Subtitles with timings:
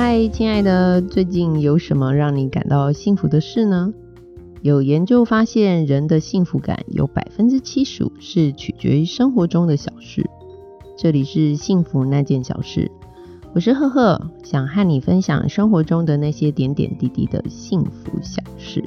[0.00, 3.92] 嗨，亲爱的，最近有什么让你感到幸福的事呢？
[4.62, 10.24] 有研究发现，人的幸福感有百分之七十五是取决于生活中的小事。
[10.96, 12.88] 这里是幸福那件小事，
[13.52, 18.84] 我是赫赫，想和你分享生活中的那些点点滴滴的幸福小事。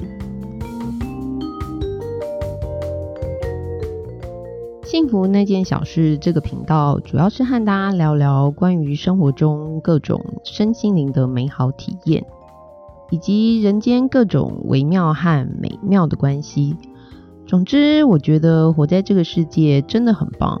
[4.92, 12.26] 幸福那件小事这个频道，主要是和大家聊聊关于生活中各种身心灵的美好体验，
[13.08, 16.76] 以及人间各种微妙和美妙的关系。
[17.46, 20.60] 总之，我觉得活在这个世界真的很棒，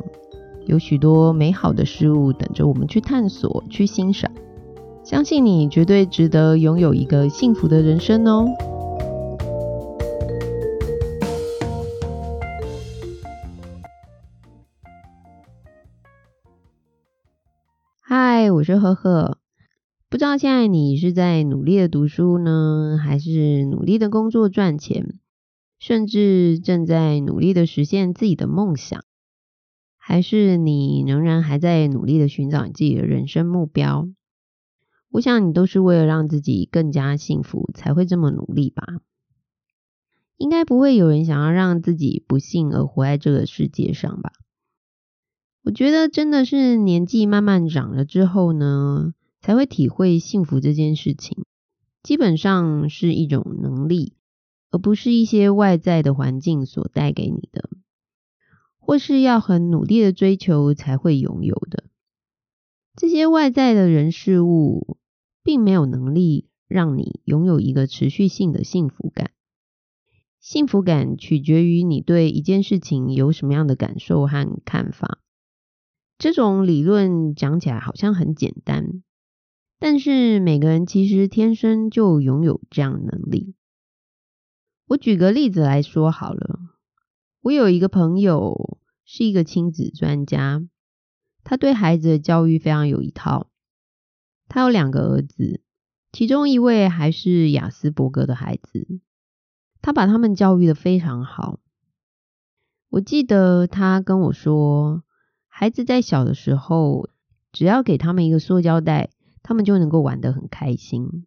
[0.64, 4.30] 有许多美好的事物等着我们去探索、去欣赏。
[5.04, 8.46] 相信你绝对值得拥有一个幸福的人生哦！
[18.42, 19.38] 嗨，我是呵呵。
[20.08, 25.20] 不知道现在你是在努力的读书呢，还是努力的工作赚钱，
[25.78, 29.04] 甚至正在努力的实现自己的梦想，
[29.96, 34.08] 还是你仍然还在努力的寻找你自己的人生目标？
[35.12, 38.84] 我想你都是为了让自己更加幸福才会这么努力吧。
[40.36, 44.32] 应该不会有人想要让自己不幸而活在这个世界上吧？
[45.64, 51.44] 我觉得真的是年纪慢慢长了之后呢，才会体会幸福这件事情。
[52.02, 54.14] 基本上是一种能力，
[54.72, 57.70] 而不是一些外在的环境所带给你的，
[58.80, 61.84] 或是要很努力的追求才会拥有的。
[62.96, 64.98] 这些外在的人事物，
[65.44, 69.30] 并没有能力让你拥有一个持续性的幸福感。
[70.40, 75.20] 幸福感取决于你对一件事情有什么样的感受和看法。
[76.22, 79.02] 这种理论讲起来好像很简单，
[79.80, 83.56] 但是每个人其实天生就拥有这样能力。
[84.86, 86.60] 我举个例子来说好了，
[87.40, 90.64] 我有一个朋友是一个亲子专家，
[91.42, 93.50] 他对孩子的教育非常有一套。
[94.46, 95.60] 他有两个儿子，
[96.12, 98.86] 其中一位还是雅斯伯格的孩子，
[99.80, 101.58] 他把他们教育的非常好。
[102.90, 105.02] 我记得他跟我说。
[105.54, 107.10] 孩子在小的时候，
[107.52, 109.10] 只要给他们一个塑胶袋，
[109.42, 111.26] 他们就能够玩得很开心。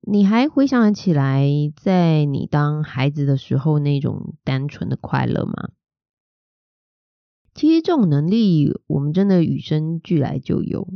[0.00, 5.70] 你还回想得起来，在你当孩子的时候那种单纯的快乐吗？
[7.54, 10.88] 其实这种能力，我们真的与生俱来就有。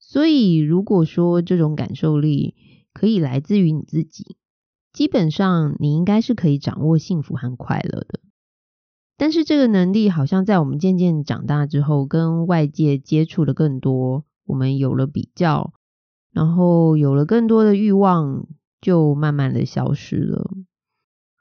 [0.00, 2.56] 所以，如果说这种感受力
[2.94, 4.38] 可以来自于你自己，
[4.90, 8.20] 基本上你应该是可以掌握幸福和快乐的。
[9.22, 15.72] 但是这个能力好像在我们渐渐长大之后，跟外界接触的更多，我们有了比较，
[16.32, 18.48] 然后有了更多的欲望，
[18.80, 20.50] 就慢慢的消失了。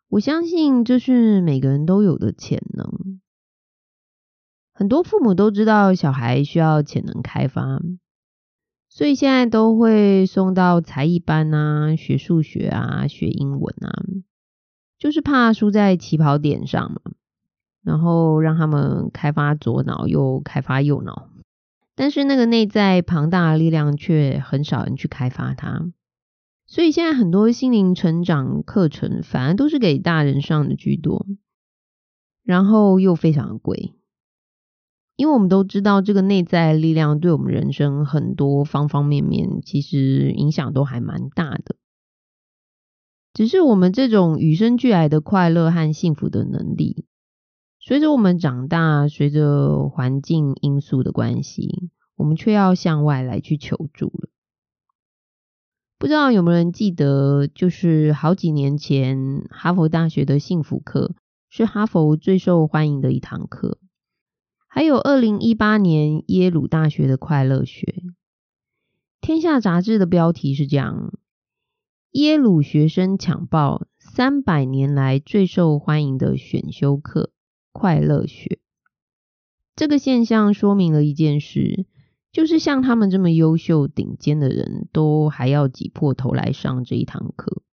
[0.09, 3.19] 我相信这是每个人都有的潜能。
[4.71, 7.81] 很多父母都知道小孩需要潜能开发，
[8.89, 14.05] 所以现在都会送到才艺班啊，学数学啊，学英文啊，
[14.99, 17.01] 就是怕输在起跑点上嘛。
[17.83, 21.29] 然后让他们开发左脑又开发右脑，
[21.95, 25.91] 但是那个内在庞大的力量却很少人去开发它。
[26.67, 31.25] 所以现在很多心灵成长课程反而都是给大人上的居多，
[32.43, 33.93] 然后又非常贵，
[35.17, 41.75] 因为我们都知道这个内在力量对我们人生很多方方面面其实影响都还蛮大的。
[43.33, 47.05] 只是我们这种与生俱来的快乐和幸福的能力。
[47.83, 54.29] 随着我们长大，随着环境因素的关系，我们却要向外来去求助了。
[55.97, 61.15] 不知道有没有人记得，就是好几年前哈佛大学的幸福课
[61.49, 63.79] 是哈佛最受欢迎的一堂课，
[64.67, 68.03] 还有二零一八年耶鲁大学的快乐学。
[69.21, 71.13] 天下杂志的标题是这样：
[72.11, 77.31] 耶鲁学生抢报三百年来最受欢迎的选修课。
[77.71, 78.59] 快乐学
[79.75, 81.85] 这个现象说明了一件事，
[82.31, 87.63] 就是像他们这么优秀、顶尖的人都还要挤破头来上这一堂课。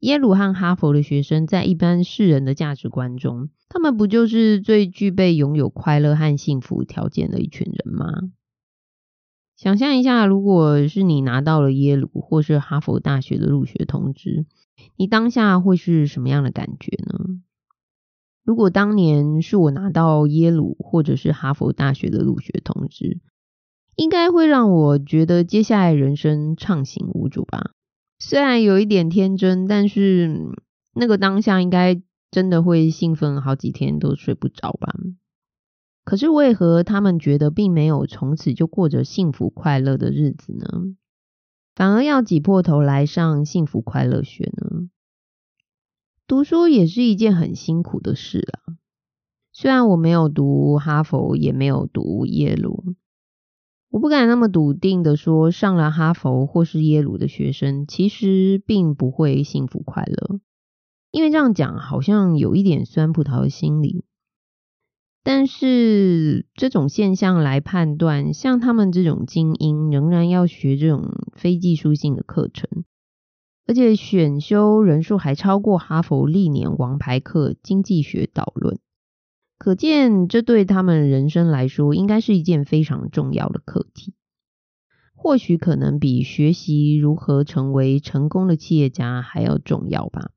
[0.00, 8.30] 耶鲁和哈佛的学生在一般世人的价值观中，他们不就是最具备拥有快乐和幸福条件的一群人吗？
[9.56, 14.44] 想象一下，如果是你拿到了耶鲁或是哈佛大学的入学通知，
[14.96, 17.40] 你当下会是什么样的感觉呢？
[18.46, 23.18] 如果当年是我拿到耶鲁或者是哈佛大学的入学通知，
[23.96, 27.72] 应该会让我觉得接下来人生畅行无阻吧。
[28.20, 30.52] 虽然有一点天真，但是
[30.94, 32.00] 那个当下应该
[32.30, 34.94] 真的会兴奋好几天都睡不着吧。
[36.04, 40.66] 可是为何他们觉得并没有从此就过着幸福快乐的日子呢？
[41.74, 44.88] 反而要挤破头来上幸福快乐学呢？
[46.26, 48.74] 读书也是一件很辛苦的事啊。
[49.52, 52.96] 虽然我没有读哈佛，也没有读耶鲁，
[53.90, 60.40] 我不敢那么笃定的说，上了哈佛或是耶鲁的学生其实并不会幸福快乐，
[61.10, 64.04] 因为这样讲好像有一点酸葡萄的心理。
[65.22, 72.84] 但是这种现象来判断，像他们这种精英，仍然要学这种非技术性的课程，
[73.66, 78.76] 而且选修人数还超过哈佛历年王牌课《经济学导论》，
[79.58, 84.14] 可见这对他们人生来说，应该是一件非常重要的课题。
[85.14, 90.30] 或许可能比学习如何成为成功的企业家还要重要吧。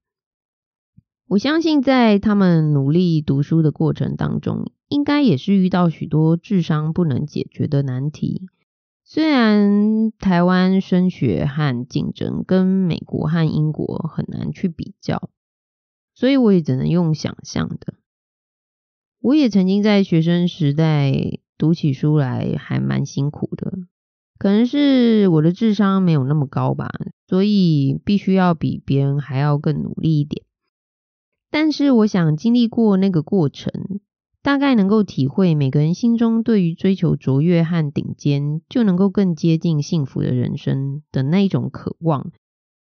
[1.27, 8.47] 我相信，在他们努力读书的过程当中，应该也是遇到许多智商不能解决的难题。
[9.11, 15.31] 虽然台湾升学和竞争跟美国和英国很难去比较，
[16.13, 17.95] 所以我也只能用想象的。
[19.19, 21.11] 我也曾经在学生时代
[21.57, 23.79] 读起书来还蛮辛苦的，
[24.37, 26.91] 可能是我的智商没有那么高吧，
[27.25, 30.45] 所以必须要比别人还要更努力一点。
[31.49, 33.73] 但是我想经历过那个过程，
[34.41, 42.31] 大概能够体会每个人心中对于追求卓越和顶尖，就能够更接近幸福的人生的那一种渴望，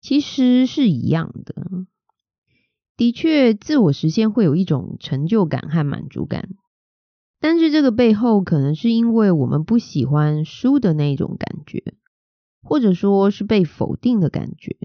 [0.01, 1.55] 其实是一样的。
[2.97, 6.49] 的确，自我实现会有一种成就感和满足感，
[7.39, 11.95] 但是这个背后可能是因为我们不喜欢输的那一种感觉，
[12.61, 14.77] 或者说是被否定的感觉。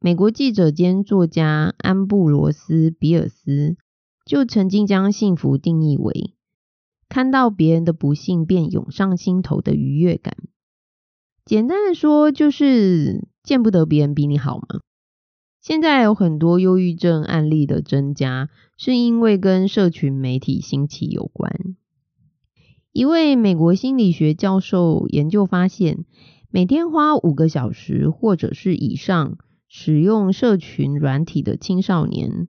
[0.00, 3.76] 美国记者兼作家安布罗斯·比尔斯
[4.24, 6.34] 就曾经将幸福定义为
[7.08, 10.36] 看到别人的不幸便涌上心头的愉悦感。
[11.44, 14.80] 简单的说，就是见不得别人比你好嘛。
[15.60, 21.76] 现在有很多忧郁症案例的增加，是因为跟社群媒体兴起有关。
[22.92, 26.04] 一位美国心理学教授研究发现，
[26.50, 29.38] 每天花五个小时或者是以上。
[29.76, 32.46] 使用社群软体的青少年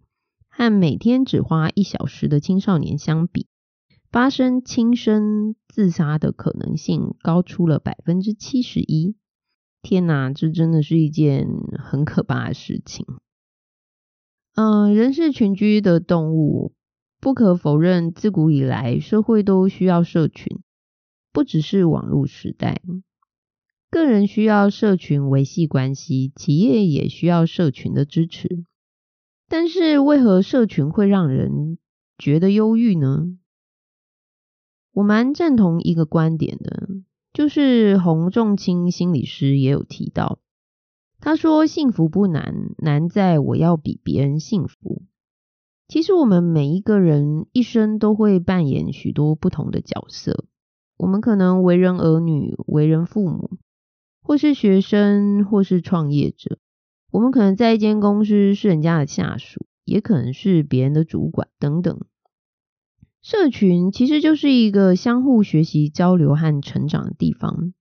[0.58, 3.48] 和每天只花一小时的青少年相比，
[4.10, 9.18] 发生轻生自杀的可能性高出了百分之七十一。
[9.82, 13.06] 天哪，这真的是一件很可怕的事情。
[14.56, 16.72] 嗯，人是群居的动物，
[17.20, 20.62] 不可否认，自古以来社会都需要社群，
[21.34, 22.82] 不只是网络时代。
[23.90, 28.64] 个人需要社群维系关系，企业也需要社群的支持。
[29.48, 31.78] 但是，为何社群会让人
[32.18, 33.38] 觉得忧郁呢？
[34.92, 36.90] 我蛮赞同一个观点的，
[37.32, 40.40] 就是洪仲清心理师也有提到，
[41.20, 45.04] 他说：“幸福不难，难在我要比别人幸福。”
[45.88, 50.46] 其实，我们每一个人一生都会扮演许多不同的角色，
[50.98, 53.60] 我们可能为人儿女，为人父母。
[54.24, 56.58] 或是学生，或是创业者，
[57.16, 61.98] 我们可能在一间公司是人家的下属，也可能是别人的主管等等。
[63.22, 67.74] 社群其实就是一个相互学习、交流和成长的地方。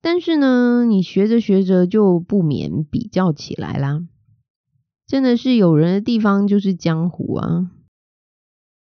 [0.00, 4.06] 但是呢，你学着学着就不免比较起来啦。
[5.04, 7.72] 真的是有人的地方就是江湖啊！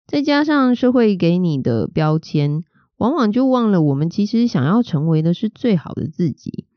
[0.07, 2.63] 再加上社会给你的标签。
[2.95, 6.68] 往往就忘了，我们其实想要成为的是最好的自己。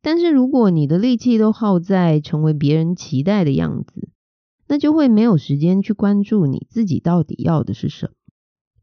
[0.00, 4.08] 但是如果你的力气都耗在成为别人期待的样子，
[4.66, 8.12] 那就会没有时间去关注你自己到底要的是什么，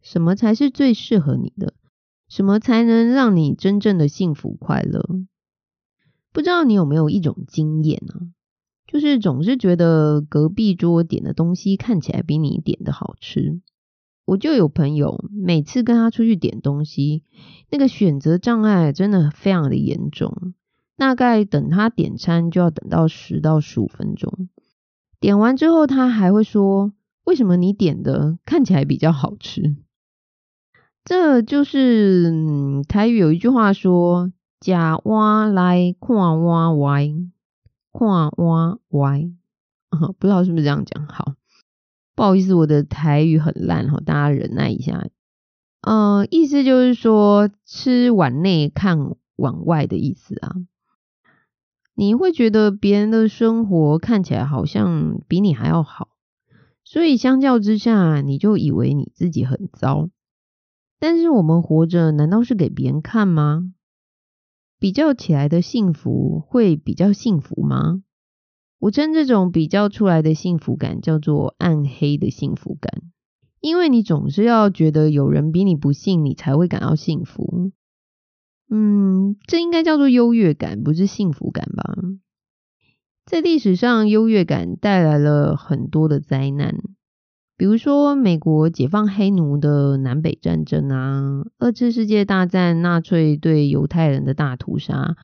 [0.02, 1.74] 什么才是最适合你的，
[2.28, 5.08] 什么才能让你真正的幸福快乐。
[6.34, 8.32] 不知道你有没有一种经验呢？
[8.88, 13.62] 就是总是觉得隔壁桌点的东西看起来比你点的好吃。
[14.26, 17.24] 我就有朋友，每次跟他出去点东西，
[17.70, 20.54] 那个选择障碍真的非常的严重。
[20.98, 24.50] 大概等他点餐就要等到十到十五分钟，
[25.20, 26.94] 点完之后他还会说
[27.26, 29.76] ：“为什么你点的看起来比较好吃？”
[31.04, 37.14] 这就是台语有一句话说：“假蛙来看蛙歪，
[37.94, 39.30] 看蛙歪。
[40.18, 41.06] ”不知道是不是这样讲？
[41.08, 41.34] 好。
[42.16, 45.06] 不好意思，我的台语很烂哈，大家忍耐一下。
[45.82, 50.56] 呃，意思就是说吃碗内看碗外的意思啊。
[51.98, 56.10] 你会觉得别人的生活看起来好像比你还要好，
[56.84, 60.10] 所以相较之下，你就以为你自己很糟。
[61.00, 63.72] 但是我们活着难道是给别人看吗？
[64.78, 68.04] 比较起来的幸福会比较幸福吗？
[68.78, 73.04] 我称这种比较出来的幸福感叫做暗黑的幸福感，
[73.62, 77.72] 因为你总是要觉得有人比你不幸，你才会感到幸福。
[78.70, 81.96] 嗯，这应该叫做优越感，不是幸福感吧？
[83.26, 86.76] 在历史上，优越感带来了很多的灾难，
[87.58, 95.16] 比如说美国解放黑奴的南北战争啊，二次世界大战纳粹对犹太人的大屠杀，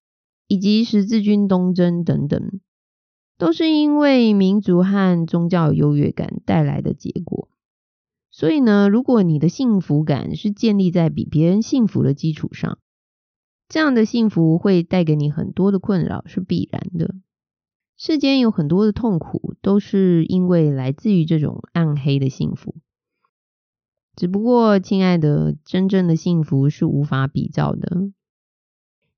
[0.47, 2.59] 以及十字军东征等等，
[3.37, 7.49] 都是因为民族和宗教优越感带来的结果。
[8.31, 12.77] 所以呢，如果你的幸福感是建立在比别人幸福的基础上，
[13.71, 17.15] 这样的幸福会带给你很多的困扰，是必然的。
[17.95, 22.75] 世间有很多的痛苦，都是因为来自于这种暗黑的幸福。
[24.13, 28.11] 只不过，亲爱的，真正的幸福是无法比较的。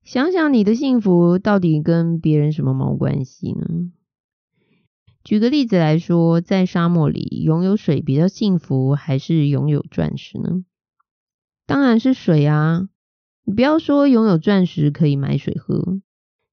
[0.04, 3.92] 想想你的幸福到底跟别人什么毛关系呢？
[5.24, 10.64] 举个例子来说，在沙漠里拥有水比较幸福，还是拥有钻石呢？
[11.66, 12.88] 当然是水啊！
[13.46, 16.00] 你不要说拥有钻石可以买水喝，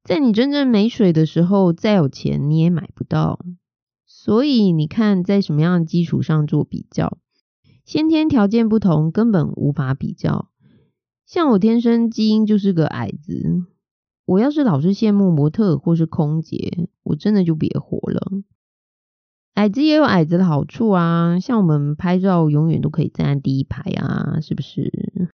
[0.02, 3.38] 在你真正没水的时候，再有钱你也买不到。
[4.06, 7.18] 所以你看，在什么样的基础上做比较？
[7.84, 10.50] 先天条件不同，根本无法比较。
[11.26, 13.62] 像我天生基因就是个矮子，
[14.26, 18.42] 我要是老是羡慕模特或是空姐，我真的就别活了。
[19.54, 25.29] 矮子也有矮子的好处啊，像我们拍照永远都可以站在第一排啊，是不是？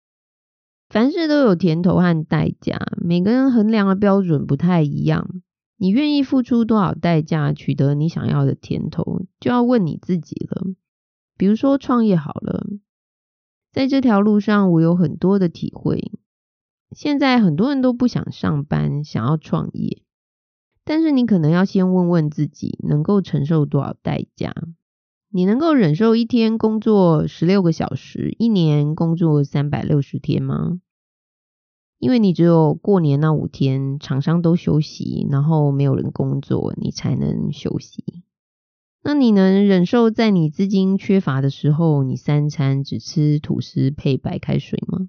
[0.95, 5.29] 凡事都有甜头和代价，每个人衡量的标准不太一样。
[5.77, 10.69] 你愿意付出多少代价取得你想要的甜头，就要问你自己了。
[11.37, 12.65] 比如说创业好了，
[13.73, 16.13] 在这条路上我有很多的体会。
[16.93, 20.05] 现在很多人都不想上班，想要创业，
[20.85, 24.55] 但是你可能要先问问自己，能够承受多少代价。
[25.37, 30.79] 你能够忍受一天工作十六个小时，一年工作三百六十天吗？
[31.99, 38.23] 因为你只有过年那五天，厂商都休息，然后没有人工作，你才能休息。
[39.03, 45.09] 那你能忍受在你资金缺乏的时候，你三餐只吃吐司配白开水吗？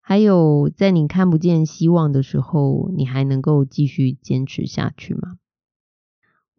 [0.00, 5.36] 还有，在你看不见希望的时候，你还能够继续坚持下去吗？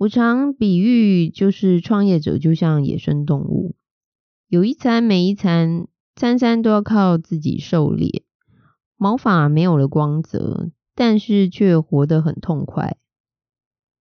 [0.01, 3.75] 我常比喻，就是创业者就像野生动物，
[4.47, 8.23] 有一餐没一餐，餐餐都要靠自己狩猎，
[8.97, 12.97] 毛发没有了光泽，但是却活得很痛快。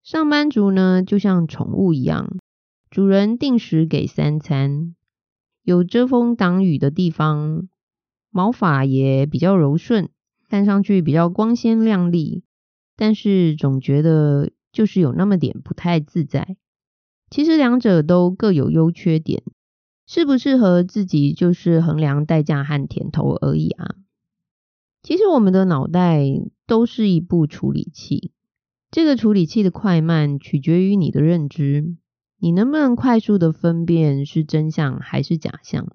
[0.01, 2.37] 上班族呢，就像宠物一样，
[2.89, 4.95] 主人定时给三餐，
[5.63, 7.67] 有遮风挡雨的地方，
[8.29, 10.07] 毛发也比较柔顺，
[10.47, 12.45] 看上去比较光鲜亮丽，
[12.95, 14.51] 但是总觉得。
[14.79, 16.55] 就是有那么点不太自在。
[17.29, 19.43] 其实两者都各有优缺点，
[20.07, 23.95] 适不适合自己就是衡量代价和甜头而已啊。
[25.03, 26.23] 其实我们的脑袋
[26.65, 28.31] 都是一部处理器，
[28.89, 31.97] 这个处理器的快慢取决于你的认知，
[32.37, 35.93] 你能不能快速的分辨是真相还是假象，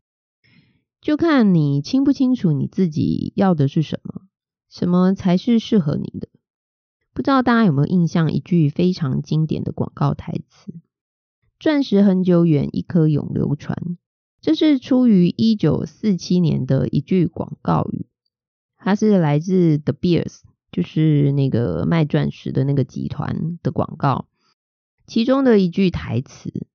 [1.00, 4.26] 就看你清不清楚你自己要的是什么，
[4.68, 6.28] 什么才是适合你的。
[7.14, 10.74] 不知道大家有没有印象一句非常经典的广告台词
[11.60, 13.96] ：“钻石恒久远，一颗永流传。”
[14.42, 18.06] 这是出于一九四七年的一句广告语，
[18.76, 20.40] 它是来自 The Beers，
[20.70, 24.26] 就是那个卖钻石的那个集团的广告，
[25.06, 26.66] 其中的一句台词。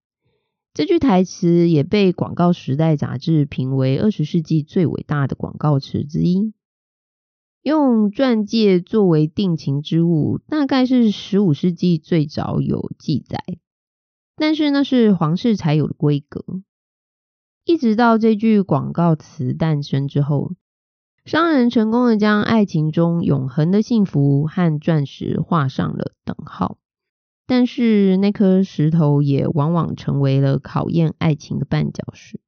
[0.73, 6.53] 这句台词也被《广告时代》杂志评为二十世纪最伟大的广告词之一。
[7.61, 13.43] 用钻戒作为定情之物，大概是十五世纪最早有记载，
[14.35, 16.43] 但是那是皇室才有的规格。
[17.65, 20.53] 一直到这句广告词诞生之后，
[21.25, 26.77] 商人成功的将爱情中永恒的幸福和钻石画上了等号。
[27.45, 32.39] 但是那颗石头也往往成为了考验爱情的绊脚石。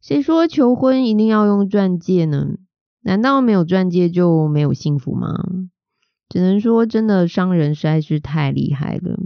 [0.00, 2.56] 谁说求婚一定要用钻戒呢？
[3.02, 5.44] 难道没有钻戒就没有幸福吗？
[6.28, 9.18] 只能说，真的商人实在是太厉害了。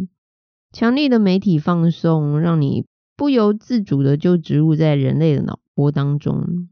[0.72, 2.84] 强力的媒体放送，让你
[3.16, 6.68] 不由自主的就植入在人类的脑波当中。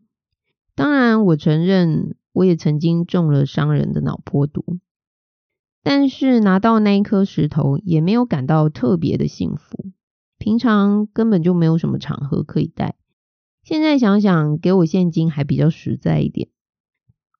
[0.74, 4.80] 当然，我承认我也曾经中了商人的脑波毒，
[5.82, 9.92] 但是拿到那一颗石头也没有感到特别的幸福。
[10.36, 12.96] 平常根本就没有什么场合可以带，
[13.62, 16.48] 现在想想，给我现金还比较实在一点。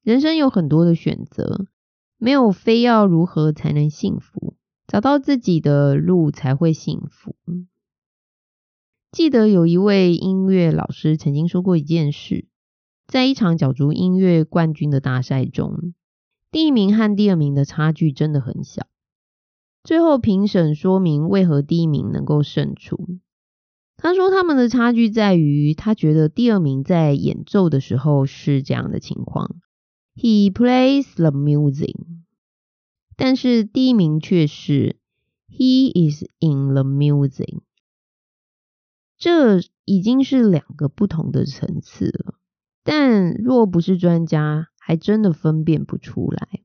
[0.04, 1.64] 人生有很多的选择，
[2.18, 4.54] 没有非要如何才能幸福，
[4.86, 7.34] 找到自己的路才会幸福。
[9.10, 12.46] 记得有一位音乐老师曾经说过一件事。
[13.06, 15.94] 在一场角逐音乐冠军的大赛中，
[16.50, 18.86] 第一名和第二名的差距真的很小。
[19.82, 23.18] 最后评审说明为何第一名能够胜出。
[23.96, 29.56] 他说他们的差距在于，他觉得第二名在演奏的时候是这样的情况
[30.14, 31.96] ，He plays the music，
[33.16, 34.96] 但是第一名却是
[35.48, 37.60] He is in the music。
[39.16, 42.34] 这已经是两个不同的层次了。
[42.82, 46.62] 但若不是专家，还真的分辨不出来。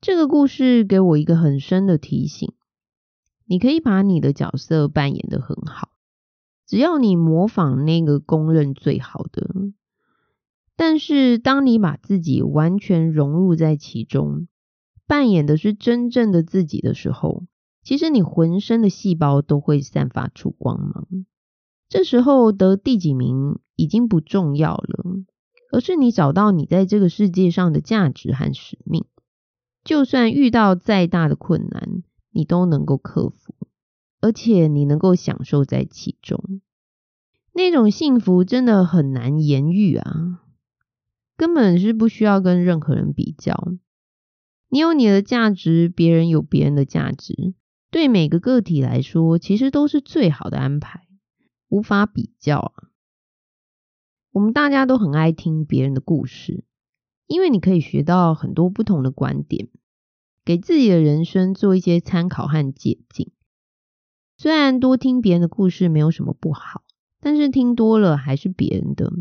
[0.00, 2.52] 这个故事给我一个很深的提醒：
[3.46, 5.88] 你可以把你的角色扮演的很好，
[6.66, 9.48] 只要你模仿那个公认最好的。
[10.76, 14.48] 但是，当你把自己完全融入在其中，
[15.06, 17.44] 扮演的是真正的自己的时候，
[17.82, 21.06] 其实你浑身的细胞都会散发出光芒。
[21.88, 23.58] 这时候得第几名？
[23.76, 25.04] 已经不重要了，
[25.72, 29.04] 而是你找到你在这个世界上的价值和使命。
[29.82, 33.54] 就算遇到再大的困难，你都能够克服，
[34.20, 36.60] 而且你能够享受在其中。
[37.52, 40.43] 那种幸福真的很难言喻啊，
[41.36, 43.74] 根本是不需要跟任何人比较。
[44.68, 47.54] 你有你的价值，别人有别人的价值，
[47.90, 51.06] 对每个个体来说，其实都是最好的安排，
[51.68, 52.88] 无法比较啊。
[54.32, 56.64] 我们大家都很爱听别人的故事，
[57.28, 59.68] 因为你可以学到很多不同的观点，
[60.44, 63.30] 给自己的人生做一些参考和借鉴。
[64.36, 66.82] 虽然多听别人的故事没有什么不好，
[67.20, 69.12] 但是听多了还是别人的。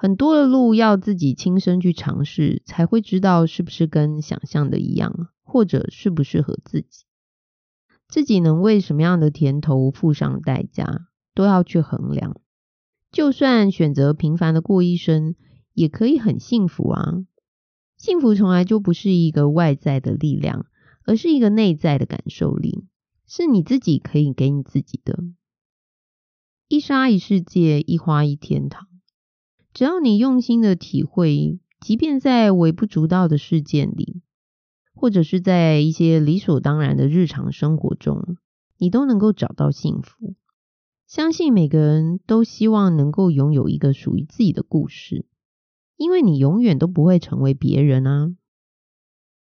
[0.00, 7.04] 很多的路要自己亲身去尝试，才会知道是不是跟想象的一样，或者适不适合自己。
[8.06, 12.40] 自己能为什么样的甜头付上代价，都要去衡量。
[13.10, 15.34] 就算选择平凡的过一生，
[15.72, 17.14] 也可以很幸福啊！
[17.96, 20.66] 幸福从来就不是一个外在的力量，
[21.06, 22.84] 而是一个内在的感受力，
[23.26, 25.24] 是你自己可以给你自己的。
[26.68, 28.87] 一沙一世界，一花一天堂。
[29.78, 34.22] 只要你用心的体会，即便在微不足道的事件里，
[34.92, 38.36] 或者是在一些理所当然的日常生活中，
[38.76, 40.34] 你都能够找到幸福。
[41.06, 45.26] 相信每个人都希望能够拥有一个属于自己的故事，
[45.96, 48.34] 因为你永远都不会成为别人啊！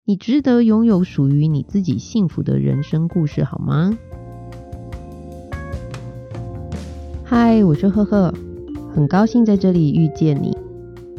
[0.04, 3.98] 你值得拥有属于你自己幸福的人生故事，好吗？
[7.24, 8.34] 嗨，我是赫赫，
[8.96, 10.58] 很高兴在这里遇见你。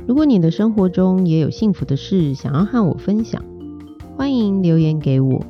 [0.06, 3.44] 如果你的生活中也有幸福的事想要和我分享，
[4.16, 5.44] 欢迎留言给我。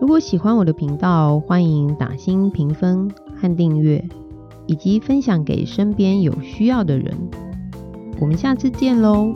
[0.00, 3.10] 如果喜欢我的频道，欢迎打新评分。
[3.34, 4.08] 和订阅，
[4.68, 7.12] 以及分享给身边有需要的人。
[8.20, 9.34] 我们下次见喽！